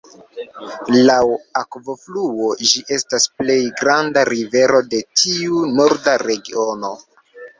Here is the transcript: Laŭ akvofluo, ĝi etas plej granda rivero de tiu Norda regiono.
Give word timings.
Laŭ 1.09 1.17
akvofluo, 1.59 2.47
ĝi 2.71 2.81
etas 2.97 3.27
plej 3.41 3.59
granda 3.83 4.23
rivero 4.33 4.81
de 4.95 5.03
tiu 5.21 5.61
Norda 5.81 6.17
regiono. 6.25 6.91